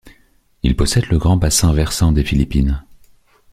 [0.63, 2.83] Il possède le grand bassin versant des Philippines.